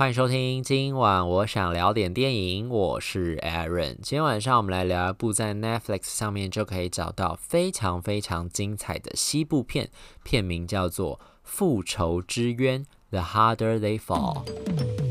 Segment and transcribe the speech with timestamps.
[0.00, 3.96] 欢迎收听，今晚我想聊点电影，我是 Aaron。
[3.96, 9.90] 今天晚上我们来聊一部在 Netflix 上面就可以找到非常非常精彩的西部片，
[10.22, 14.46] 片名叫做《复仇之渊》（The Harder They Fall）。《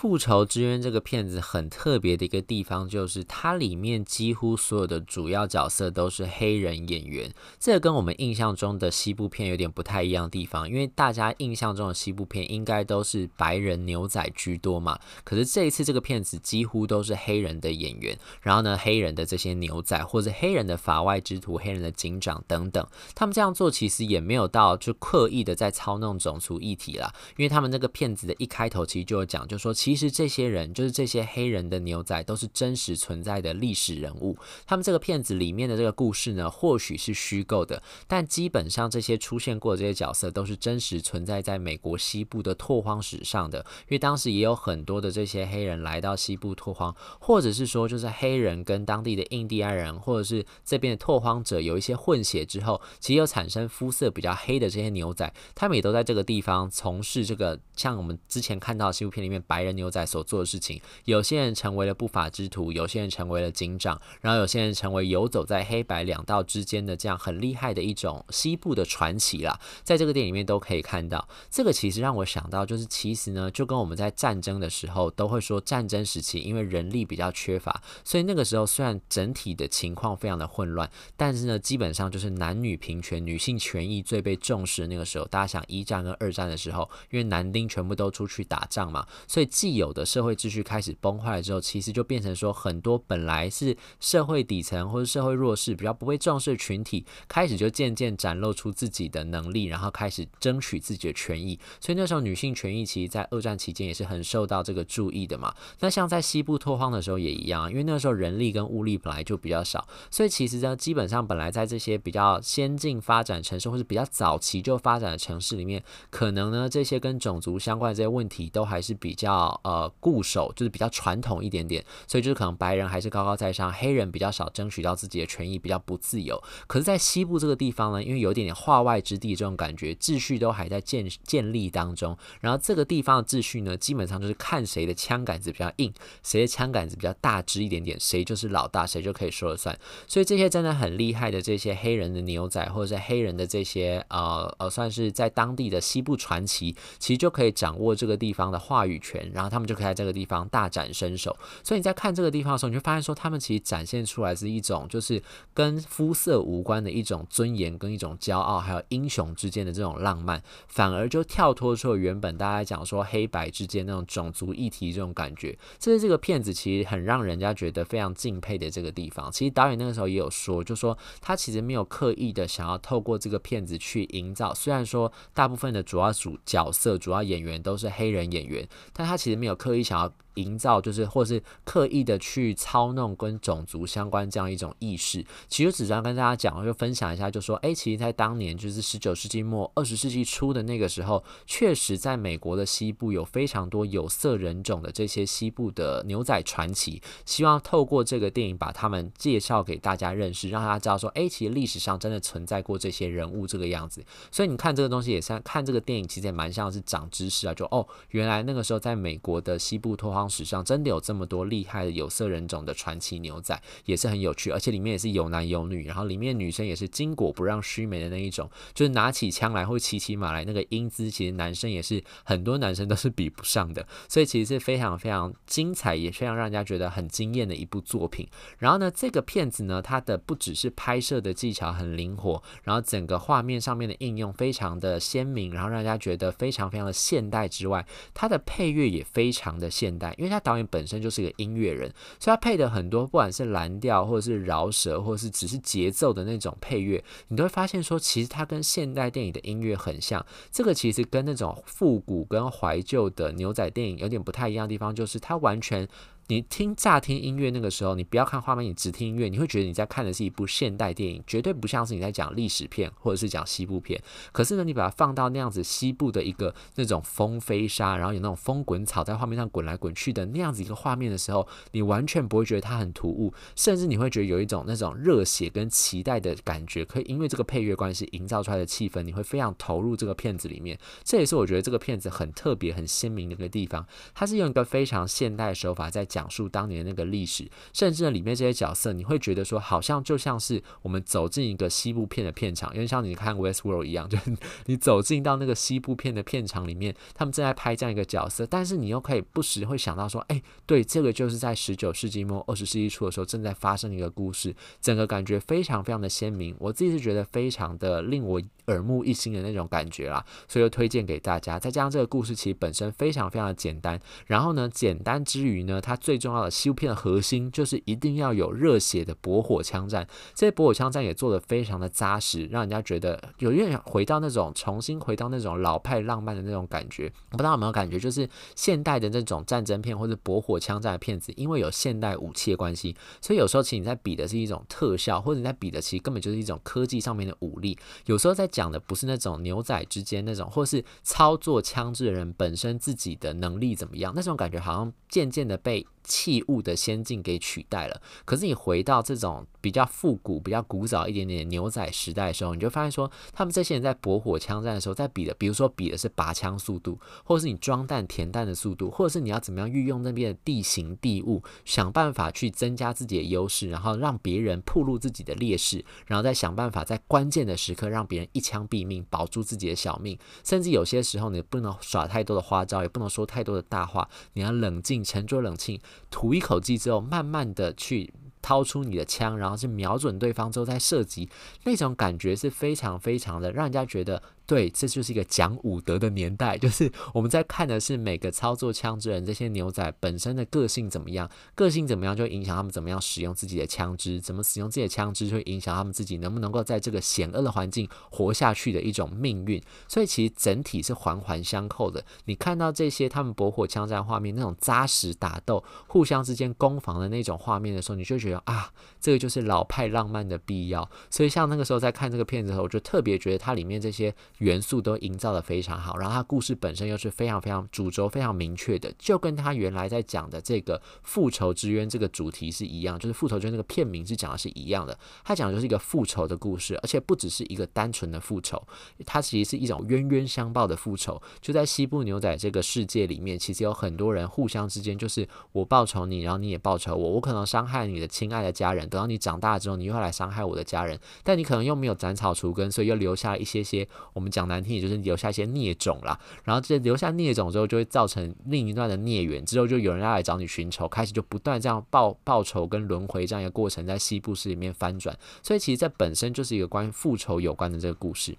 [0.00, 7.28] 复仇之渊》这个片子很特别的一个地方，就是它里面几乎所有的主要角色都是黑人演员。
[7.58, 14.96] 这跟我们印象中的西部片有点不太一样的地方，因为大家印象中的西部片应该都是白人牛仔居多嘛。
[15.24, 22.86] 可是这一次这个片子几乎都是黑人的演员，然后呢，黑人的这些牛仔或者黑人的法外之徒、黑人的警长等等，
[23.16, 34.36] 他们这样做其实也没有到就刻意的在操弄种族议题啦，因为他们那个片子的一开头其实就有讲，就说其其实这些人就是这些黑人的牛仔，都是真实存在的历史人物。
[34.66, 43.60] 他们这个片子里面的这个故事呢，或许是虚构的，但基本上这些出现过的这些角色都是真实存在在美国西部的拓荒史上的。
[43.60, 69.58] 因为当时也有很多的这些黑人来到西部拓荒，或者是说就是黑人跟当地的印第安人，或者是这边的拓荒者有一些混血之后，其实有产生肤色比较黑的这些牛仔，他们也都在这个地方从事这个像我们之前看到西部片里面白人牛仔所做的事情，有些人成为了不法之徒，有些人成为了警长，然后有些人成为游走在黑白两道之间的这样很厉害的一种西部的传奇啦。
[69.84, 85.28] 在这个电影里面都可以看到，这个其实让我想到，就是其实呢，就跟我们在战争的时候都会说，战争时期因为人力比较缺乏，所以那个时候虽然整体的情况非常的混乱，但是呢，基本上就是男女平权、女性权益最被重视那个时候。
[85.28, 90.06] 大家想一战跟二战的时候，因为男丁全部都出去打仗嘛，所以既既有的。
[90.06, 101.58] 社会秩序开始崩坏了之后，其实就变成说，很多本来是社会底层或者社会弱势、比较不被重视的群体，开始就渐渐展露出自己的能力，然后开始争取自己的权益。
[101.78, 105.54] 所以那时候女性权益其实，在二战期间也是很受到这个注意的嘛。
[105.80, 119.92] 那像在西部拓荒的时候也一样，因为那时候人力跟物力本来就比较少，所以其实呢，基本上本来在这些比较先进发展城市或是比较早期就发展的城市里面，可能呢这些跟种族相关的这些问题都还是比较呃。
[120.00, 126.40] 固守就是比较传统一点点，所以就是可能白人还是高高在上，黑人比较少争取到自己的权益，比较不自由。
[126.66, 132.16] 可是，在西部这个地方呢，因为有点点化外之地这种感觉，秩序都还在建建立当中。
[132.40, 135.92] 然后这个地方的秩序呢，基本上就是看谁的枪杆子比较硬，
[136.22, 139.78] 谁的枪杆子比较大支一点点，谁就是老大，谁就可以说了算。
[140.06, 149.88] 所以这些真的很厉害的这些黑人的牛仔，或者是黑人的这些呃呃，算是在当地的西部传奇，其实就可以掌握这个地方的话语权，然后他们就可以。
[149.88, 155.22] 在这个地方大展身手，所以你在看这个地方的时候，你就发现说，他们其实展现出来是一种就是
[155.54, 165.58] 跟肤色无关的一种尊严，跟一种骄傲，还有英雄之间的这种浪漫，反而就跳脱出了原本大家讲说黑白之间那种种族议题这种感觉。
[165.78, 169.32] 这是这个片子其实很让人家觉得非常敬佩的这个地方。
[169.32, 179.78] 其实导演那个时候也有说，就说他其实没有刻意的想要透过这个片子去营造，虽然说大部分的主要主角色、主要演员都是黑人演员，但他其实没有刻意。
[179.82, 204.04] 想要营造就是，或是刻意的去操弄跟种族相关这样一种意识，其实只是要跟大家讲，就分享一下，就说，哎，其实，在当年就是十九世纪末二十世纪初的那个时候，确实在美国的西部有非常多有色人种的这些西部的牛仔传奇，希望透过这个电影把他们介绍给大家认识，让大家知道说，哎，其实历史上真的存在过这些人物这个样子。
[204.30, 228.26] 所以你看这个东西也像看这个电影，其实也蛮像是长知识啊，就哦，原来那个时候在美国国的西部拓荒史上真的有这么多厉害的有色人种的传奇牛仔，也是很有趣，而且里面也是有男有女，然后里面女生也是巾帼不让须眉的那一种，就是拿起枪来或骑骑马来那个英姿，其实男生也是很多男生都是比不上的，所以其实是非常非常精彩，也非常让人家觉得很惊艳的一部作品。
[228.56, 250.24] 然后呢，这个片子呢，它的不只是拍摄的技巧很灵活，然后整个画面上面的应用非常的鲜明，然后让人家觉得非常非常的现代之外，它的配乐也非常的现代，因为他导演本身就是一个音乐人，所以他配的很多，不管是蓝调或者是饶舌，或者是只是节奏的那种配乐，你都会发现说，其实它跟现代电影的音乐很像。
[250.50, 255.88] 这个其实跟那种复古跟怀旧的牛仔电影有点不太一样的地方，就是它完全。
[256.30, 263.98] 你听乍听音乐那个时候，你不要看画面，你只听音乐，你会觉得你在看的是一部现代电影，绝对不像是你在讲历史片或者是讲西部片。
[264.30, 280.78] 可是呢，你把它放到那样子西部的一个那种风飞沙，然后有那种风滚草在画面上滚来滚去的那样子一个画面的时候，你完全不会觉得它很突兀，甚至你会觉得有一种那种热血跟期待的感觉，可以因为这个配乐关系营造出来的气氛，你会非常投入这个片子里面。
[281.02, 286.17] 这也是我觉得这个片子很特别、很鲜明的一个地方，它是用一个非常现代的手法在讲。
[286.18, 294.36] 讲述当年那个历史，甚至呢，里面这些角色，你会觉得说，好像就像是我们走进一个西部片的片场，因为像你看《Westworld》一样， 就是
[294.66, 311.58] 你走进到那个西部片的片场里面，他们正在拍这样一个角色，但是你又可以不时会想到说，哎，对，这个就是在十九世纪末二十世纪初的时候正在发生的一个故事，整个感觉非常非常的鲜明，我自己是觉得非常的令我耳目一新的那种感觉啦，所以就推荐给大家。
[311.60, 327.12] 再加上这个故事其实本身非常非常的简单，然后呢，简单之余呢，它最重要的西部片的核心就是一定要有热血的驳火枪战，这些驳火枪战也做得非常的扎实，让人家觉得有点回到那种重新回到那种老派浪漫的那种感觉。
[327.30, 328.26] 我不知道有没有感觉，就是
[328.56, 337.78] 现代的那种战争片或者驳火枪战的片子，因为有现代武器的关系，所以有时候其实你在比的是一种特效，或者你在比的其实根本就是一种科技上面的武力。
[338.06, 348.00] 有时候在讲的不是那种牛仔之间那种，或是操作枪支的人本身自己的能力怎么样，那种感觉好像渐渐的被器物的先进给取代了。
[348.24, 370.18] 可是你回到这种比较复古、比较古早一点点的牛仔时代的时候，你就发现说，他们这些人在驳火枪战的时候，在比的，比如说比的是拔枪速度，或者是你装弹填弹的速度，或者是你要怎么样运用那边的地形地物，想办法去增加自己的优势，然后让别人暴露自己的劣势，然后再想办法在关键的时刻让别人一枪毙命，保住自己的小命。
[370.44, 375.80] 甚至有些时候，你不能耍太多的花招，也不能说太多的大话，你要冷静、沉着冷静。
[376.10, 378.12] 吐一口气之后，慢慢的去
[378.42, 381.28] 掏出你的枪，然后去瞄准对方之后再射击，
[381.64, 384.22] 那种感觉是非常非常的让人家觉得。
[384.48, 399.62] 对，这就是一个讲武德的年代， 就是我们在看的是每个操作枪支人这些牛仔本身的个性怎么样，个性怎么样就影响他们怎么样使用自己的枪支，怎么使用自己的枪支就会影响他们自己能不能够在这个险恶的环境活下去的一种命运。
[399.86, 402.02] 所以其实整体是环环相扣的。
[402.24, 410.90] 你看到这些他们驳火枪战画面那种扎实打斗、互相之间攻防的那种画面的时候，你就觉得啊，这个就是老派浪漫的必要。
[411.10, 414.14] 所以像那个时候在看这个片子的时候，我就特别觉得它里面这些。
[414.38, 428.62] 元素都营造得非常好，然后它故事本身又是非常非常主轴非常明确的，就跟他原来在讲的这个复仇之渊这个主题是一样，就是复仇之渊这个片名是讲的是一样的，他讲的就是一个复仇的故事，而且不只是一个单纯的复仇，
[429.04, 431.20] 它其实是一种冤冤相报的复仇。
[431.40, 444.27] 就在西部牛仔这个世界里面，其实有很多人互相之间就是我报仇你，然后你也报仇我，我可能伤害你的亲爱的家人，等到你长大之后，你又要来伤害我的家人，但你可能又没有斩草除根，所以又留下一些些我们。
[444.28, 458.36] 讲难听，也就是留下一些孽种啦，然后这留下孽种之后，就会造成另一段的孽缘，之后就有人要来找你寻仇，开始就不断这样报报仇跟轮回这样一个过程，在西部市里面翻转，所以其实这本身就是一个关于复仇有关的这个故事。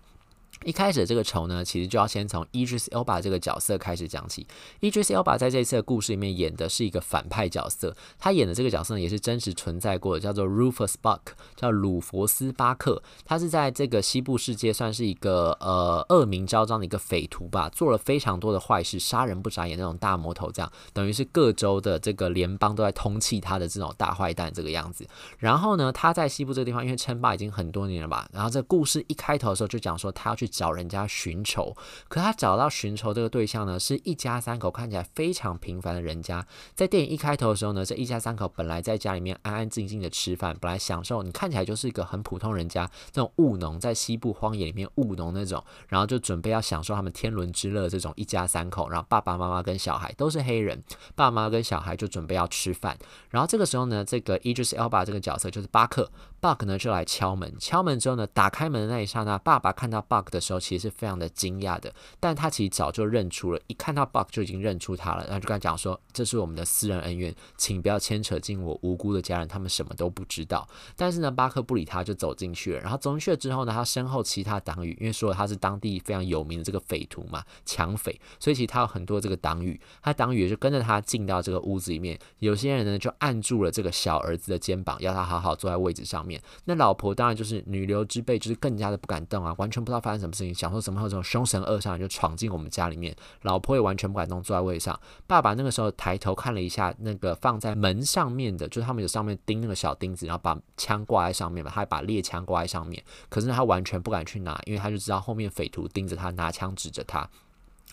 [0.65, 4.45] 一开始这个仇呢，其实就要先从 Idris Elba 这个角色开始讲起。
[4.81, 11.21] Idris Elba 在这次的故事里面演的是一个反派角色，他演的这个角色呢也是真实存在过的，叫做 Rufus Buck，
[11.55, 13.01] 叫鲁佛斯巴克。
[13.23, 25.07] 他是在这个西部世界算是一个呃恶名昭彰的一个匪徒吧，做了非常多的坏事，杀人不眨眼那种大魔头，这样等于是各州的这个联邦都在通缉他的这种大坏蛋这个样子。
[25.37, 30.48] 然后呢，他在西部这个地方因为称霸已经很多年了吧，然后这故事一开头的时候就讲说他要去。
[30.49, 31.75] 找人家寻仇，
[32.07, 36.45] 可他找到寻仇这个对象呢，是一家三口看起来非常平凡的人家。
[36.75, 50.83] 在电影一开头的时候呢，这一家三口本来在家里面安安静静的吃饭，本来享受，你看起来就是一个很普通人家，这种务农在西部荒野里面务农那种，然后就准备要享受他们天伦之乐这种一家三口，然后爸爸妈妈跟小孩都是黑人，
[51.15, 52.97] 爸妈跟小孩就准备要吃饭，
[53.29, 60.38] 然后这个时候呢，这个 Idris Elba 这个角色就是巴克，Buck 呢就来敲门，敲门之后呢，打开门的那一刹那，爸爸看到 Buck 的。
[60.39, 72.79] 时候其实是非常的惊讶的，但他其实早就认出了，一看到 Buck 就已经认出他了，然后就跟他讲说：“这是我们的私人恩怨，请不要牵扯进我无辜的家人，他们什么都不知道。”但是呢，巴克不理他，就走进去了。
[72.81, 82.19] 然后走进去了之后呢，他身后其他党羽，因为说他是当地非常有名的这个匪徒嘛，抢匪，所以其实他有很多这个党羽，他党羽也就跟着他进到这个屋子里面。
[82.39, 86.41] 有些人呢就按住了这个小儿子的肩膀，要他好好坐在位置上面。
[86.65, 94.99] 那老婆当然就是女流之辈，就是更加的不敢动啊，完全不知道发生什么事情，想说怎么会有这种凶神恶煞就闯进我们家里面，老婆也完全不敢动，坐在位上。
[95.27, 107.29] 爸爸那个时候抬头看了一下那个放在门上面的，就是他们有上面钉那个小钉子，然后把枪挂在上面嘛，他还把猎枪挂在上面，可是他完全不敢去拿，因为他就知道后面匪徒盯着他，拿枪指着他。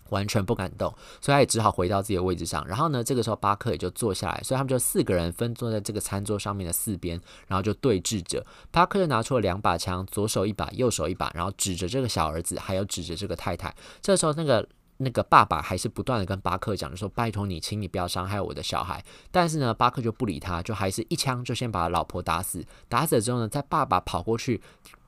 [0.09, 2.65] 完全不敢动，所以他也只好回到自己的位置上。
[2.67, 8.45] 然后呢，这个时候巴克也就坐下来，所以他们就四个人分坐在这个餐桌上面的四边，然后就对峙着。
[8.71, 13.75] 巴克就拿出了两把枪，左手一把，右手一把，然后指着这个小儿子，还有指着这个太太。
[14.01, 22.65] 这时候，那个那个爸爸还是不断的跟巴克讲，就说：“拜托你，请你不要伤害我的小孩。”但是呢，巴克就不理他，就还是一枪就先把老婆打死。
[22.89, 24.61] 打死了之后呢，在爸爸跑过去。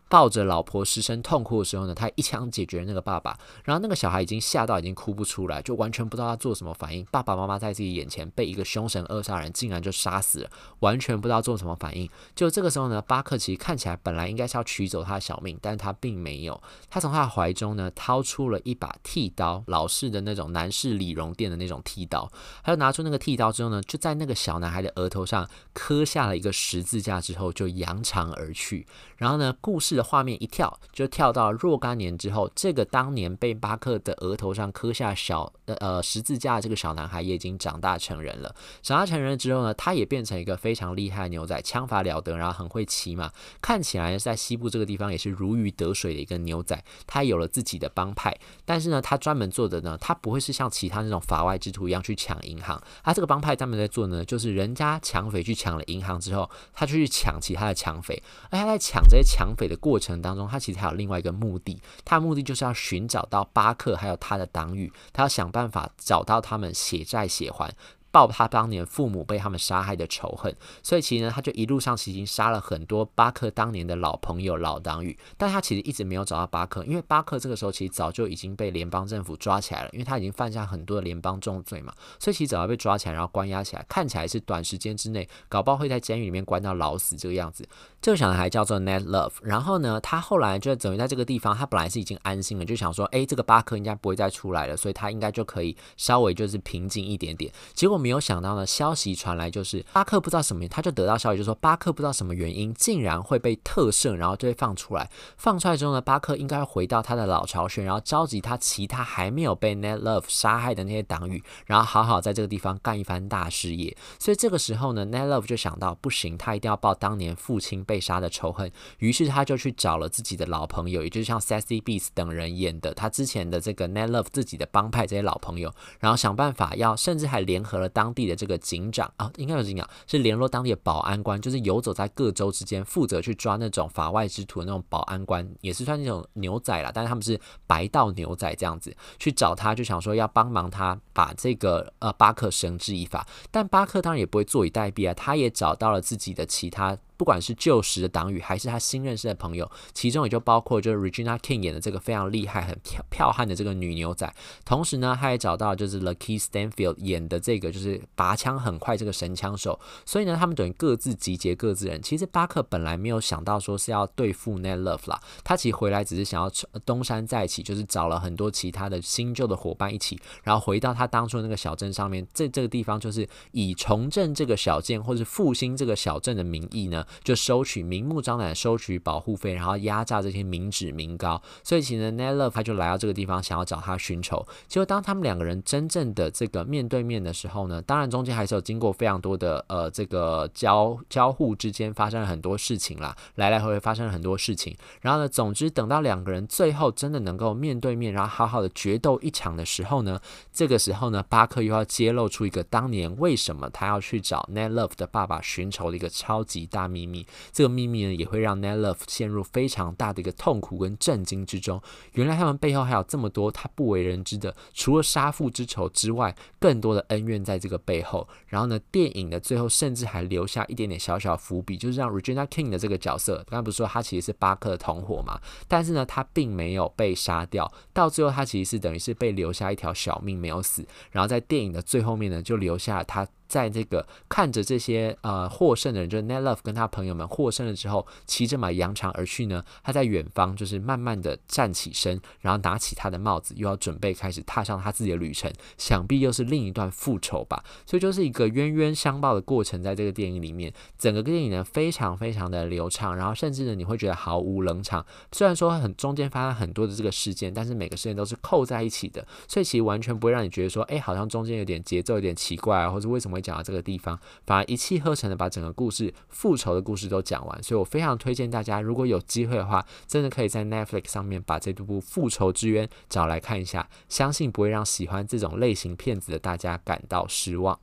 [0.09, 7.05] 抱着老婆失声痛哭的时候呢，他一枪解决了那个爸爸，然后那个小孩已经吓到已经哭不出来，就完全不知道他做什么反应。
[7.11, 10.49] 爸爸妈妈在自己眼前被一个凶神恶煞人竟然就杀死了，
[10.79, 12.09] 完全不知道做什么反应。
[12.35, 16.59] 就这个时候呢，巴克奇看起来本来应该是要取走他的小命，但是他并没有。
[16.89, 22.27] 他从他的怀中呢掏出了一把剃刀，老式的那种男士理容店的那种剃刀。
[22.63, 28.87] 他就拿出那个剃刀之后呢，就在那个小男孩的额头上刻下了一个十字架之后，就扬长而去。
[29.17, 38.55] 然后呢，故事的画面一跳，就跳到若干年之后，这个当年被巴克的额头上刻下小呃十字架的这个小男孩也已经长大成人了。
[38.81, 43.29] 长大成人之后呢，他也变成一个非常厉害的牛仔，枪法了得，然后很会骑马，
[43.61, 46.81] 看起来在西部这个地方也是如鱼得水的一个牛仔。
[47.05, 52.81] 他有了自己的帮派，但是呢，他专门做的呢，他不会是像其他那种法外之徒一样去抢银行。
[53.03, 59.03] 他这个帮派专门在做呢，就是人家抢匪去抢了银行之后，他就去抢其他的抢匪，而他在抢。
[59.09, 67.73] 这些抢匪的过过程当中，他其实还有另外一个目的，他的目的就是要寻找到巴克还有他的党羽，他要想办法找到他们血债血还。
[68.19, 87.67] 报他当年父母被他们杀害的仇恨，所以其实呢，他就一路上其实已经杀了很多巴克当年的老朋友、老党羽，但他其实一直没有找到巴克，因为巴克这个时候其实早就已经被联邦政府抓起来了，因为他已经犯下很多的联邦重罪嘛，所以其实早要被抓起来，然后关押起来，看起来是短时间之内，搞不好会在监狱里面关到老死这个样子。
[88.01, 97.51] 这个小男孩叫做 Ned Love，然后呢，他后来就等于在这个地方，他本来是已经安心了，就想说，哎，这个巴克应该不会再出来了，所以他应该就可以稍微就是平静一点点。
[97.73, 98.65] 结果没没有想到呢。
[98.65, 105.09] 消息传来，就是巴克不知道什么，他就得到消息，就说巴克不知道什么原因，竟然会被特赦，然后就会放出来。
[105.37, 113.95] 放出来之后呢，巴克应该回到他的老巢穴，然后召集他其他还没有被 Net Love 杀害的那些党羽，然后好好在这个地方干一番大事业。
[114.17, 118.71] 所以这个时候呢，Net Love 就想到，不行，他一定要报当年父亲被杀的仇恨。
[118.99, 128.59] 于是他就去找了自己的老朋友，也就是像 Sassy Beats 等人演的，他之前的这个 Net Love 自己的帮派这些老朋友，然后想办法要，甚至还联合了当地的这个。
[128.69, 146.97] 警长啊，应该有警长，是联络当地的保安官，就是游走在各州之间，负责去抓那种法外之徒的那种保安官，也是算那种牛仔啦，但是他们是白道牛仔这样子去找他，就想说要帮忙他把这个呃巴克绳之以法，但巴克当然也不会坐以待毙啊，他也找到了自己的其他。
[147.19, 154.33] 不管是旧时的党羽，还是他新认识的朋友，其中也就包括就是 Regina King 演的这个非常厉害、很剽剽悍的这个女牛仔。
[154.63, 159.77] 同时呢，他也找到就是 Lucky Stanfield 演的这个就是拔枪很快这个神枪手。
[160.05, 162.01] 所以呢，他们等于各自集结各自人。
[162.01, 166.49] 其实巴克本来没有想到说是要对付 Ned Love 啦，他其实回来只是想要
[166.85, 177.05] 东山再起，就是找了很多其他的新旧的伙伴一起，然后回到他当初那个小镇上面，这这个地方就是以重振这个小镇或是复兴这个小镇的名义呢。
[177.23, 181.41] 就收取明目张胆收取保护费，然后压榨这些民脂民膏。
[181.63, 184.45] 所以其实，Net Love 他就来到这个地方，想要找他寻仇。
[184.67, 194.75] 结果当他们两个人真正的这个面对面的时候呢，当然中间还是有经过非常多的呃这个交交互之间发生了很多事情啦，来来回回发生了很多事情。
[195.01, 200.19] 然后呢，总之等到两个人最后真的能够面对面，然后好好的决斗一场的时候呢，
[200.51, 206.98] 这个时候呢，巴克又要揭露出一个当年为什么他要去找 Net Love 的爸爸寻仇的一个超级大秘。
[206.99, 211.81] 秘密，这个秘密呢，也会让 Ned Love 陷入非常大的一个痛苦跟震惊之中。
[212.13, 218.27] 原来他们背后还有这么多他不为人知的，除了杀父之仇之外，更多的恩怨在这个背后。
[218.47, 225.39] 然后呢，电影的最后甚至还留下一点点小小伏笔，就是让 Regina King 的这个角色，刚刚不是说他其实是巴克的同伙嘛？
[225.67, 230.85] 但是呢，他并没有被杀掉，到最后他其实是等于是被留下一条小命没有死。
[231.11, 233.27] 然后在电影的最后面呢，就留下了他。
[233.49, 239.61] 在这个看着这些呃获胜的人，就是 Ned Luddite 跟他朋友们获胜了之后，骑着马扬长而去呢。
[239.83, 245.51] 他在远方就是慢慢的站起身，然后拿起他的帽子，又要准备开始踏上他自己的旅程。
[245.77, 247.63] 想必又是另一段复仇吧。
[247.85, 255.03] 所以就是一个冤冤相报的过程，在这个电影里面，整个电影呢非常非常的流畅，然后甚至呢你会觉得毫无冷场。
[255.31, 267.63] 虽然说很中间发生很多的这个事件，但是每个事件都是扣在一起的，所以其实完全不会让你觉得说，哎，好像中间有点节奏有点奇怪啊，或者为什么会讲到这个地方，反而一气呵成的把整个故事复仇的故事都讲完。
[267.63, 277.79] 所以我非常推荐大家，如果有机会的话，真的可以在 Netflix 上面把这部《复仇之渊》找来看一下，相信不会让喜欢这种类型片子的大家感到失望。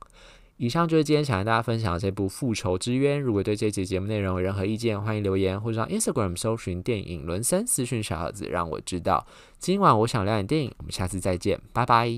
[0.59, 3.19] 以上就是今天想跟大家分享的这部《复仇之渊》。
[3.21, 9.27] 如果对这期节目内容有任何意见，欢迎留言或者上 Instagram 搜寻电影伦森私讯小盒子，让我知道。
[9.59, 12.09] 今晚我想聊点电影，我们下次再见，拜拜。